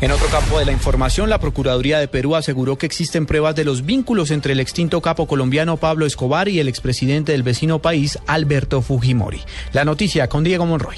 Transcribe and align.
En 0.00 0.12
otro 0.12 0.28
campo 0.28 0.58
de 0.58 0.64
la 0.64 0.72
información, 0.72 1.28
la 1.28 1.38
Procuraduría 1.38 1.98
de 1.98 2.08
Perú 2.08 2.34
aseguró 2.34 2.78
que 2.78 2.86
existen 2.86 3.26
pruebas 3.26 3.54
de 3.54 3.66
los 3.66 3.84
vínculos 3.84 4.30
entre 4.30 4.54
el 4.54 4.60
extinto 4.60 5.02
capo 5.02 5.26
colombiano 5.26 5.76
Pablo 5.76 6.06
Escobar 6.06 6.48
y 6.48 6.58
el 6.58 6.68
expresidente 6.68 7.32
del 7.32 7.42
vecino 7.42 7.80
país, 7.80 8.18
Alberto 8.26 8.80
Fujimori. 8.80 9.42
La 9.74 9.84
noticia 9.84 10.26
con 10.28 10.42
Diego 10.42 10.64
Monroy. 10.64 10.96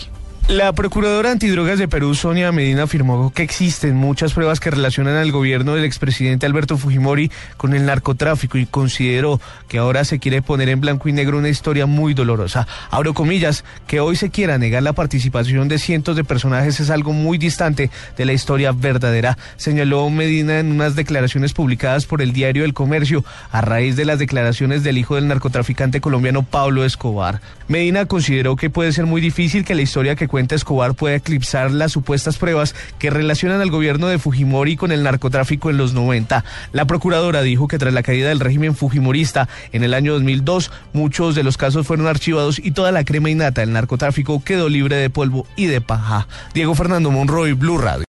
La 0.49 0.73
procuradora 0.73 1.31
antidrogas 1.31 1.79
de 1.79 1.87
Perú, 1.87 2.15
Sonia 2.17 2.51
Medina, 2.51 2.83
afirmó 2.83 3.33
que 3.33 3.45
existen 3.45 3.95
muchas 3.95 4.35
pruebas 4.35 4.59
que 4.59 4.73
relacionan 4.73 5.17
al 5.17 5.31
gobierno 5.31 5.77
del 5.77 5.85
expresidente 5.85 6.47
Alberto 6.47 6.77
Fujimori 6.77 7.31
con 7.57 7.75
el 7.75 7.87
narcotráfico 7.87 8.59
y 8.59 8.67
consideró 8.67 9.41
que 9.69 9.79
ahora 9.79 10.05
se 10.05 10.19
quiere 10.19 10.43
poner 10.43 10.69
en 10.69 10.81
blanco 10.81 11.09
y 11.09 11.13
negro 11.13 11.39
una 11.39 11.49
historia 11.49 11.87
muy 11.87 12.13
dolorosa. 12.13 12.67
Abro 12.91 13.15
comillas, 13.15 13.65
que 13.87 14.01
hoy 14.01 14.17
se 14.17 14.31
quiera 14.31 14.59
negar 14.59 14.83
la 14.83 14.93
participación 14.93 15.69
de 15.69 15.79
cientos 15.79 16.17
de 16.17 16.25
personajes 16.25 16.81
es 16.81 16.91
algo 16.91 17.13
muy 17.13 17.39
distante 17.39 17.91
de 18.17 18.25
la 18.27 18.33
historia 18.33 18.73
verdadera, 18.73 19.39
señaló 19.57 20.11
Medina 20.11 20.59
en 20.59 20.73
unas 20.73 20.97
declaraciones 20.97 21.53
publicadas 21.55 22.05
por 22.05 22.21
el 22.21 22.33
diario 22.33 22.65
El 22.65 22.75
Comercio 22.75 23.25
a 23.53 23.61
raíz 23.61 23.95
de 23.97 24.05
las 24.05 24.19
declaraciones 24.19 24.83
del 24.83 24.99
hijo 24.99 25.15
del 25.15 25.29
narcotraficante 25.29 26.01
colombiano 26.01 26.43
Pablo 26.43 26.85
Escobar. 26.85 27.41
Medina 27.69 28.05
consideró 28.07 28.57
que 28.57 28.71
puede 28.71 28.93
ser 28.93 29.07
muy 29.07 29.21
difícil 29.21 29.65
que 29.65 29.77
la 29.77 29.83
historia 29.83 30.17
que 30.17 30.29
cuenta 30.33 30.55
Escobar 30.55 30.95
puede 30.95 31.17
eclipsar 31.17 31.71
las 31.73 31.93
supuestas 31.93 32.39
pruebas 32.39 32.75
que 32.99 33.11
relacionan 33.11 33.61
al 33.61 33.71
gobierno 33.71 34.07
de 34.07 34.19
Fujimori 34.19 34.77
con 34.77 34.91
el 34.91 35.03
narcotráfico 35.03 35.69
en 35.69 35.77
los 35.77 35.93
90. 35.93 36.43
La 36.73 36.87
procuradora 36.87 37.43
dijo 37.43 37.69
que 37.69 37.77
tras 37.77 37.93
la 37.93 38.03
caída 38.03 38.31
del 38.31 38.41
régimen 38.41 38.75
fujimorista 38.75 39.51
en 39.73 39.85
el 39.85 39.93
año 39.93 40.15
2002, 40.15 40.71
muchos 40.95 41.35
de 41.35 41.43
los 41.43 41.59
casos 41.59 41.87
fueron 41.87 42.07
archivados 42.07 42.59
y 42.59 42.71
toda 42.71 42.93
la 42.93 43.05
crema 43.05 43.29
innata 43.29 43.61
del 43.61 43.75
narcotráfico 43.75 44.43
quedó 44.43 44.71
libre 44.71 44.97
de 44.97 45.11
polvo 45.11 45.47
y 45.55 45.67
de 45.67 45.83
paja. 45.83 46.27
Diego 46.55 46.75
Fernando 46.75 47.11
Monroy, 47.11 47.53
Blue 47.53 47.77
Radio. 47.77 48.01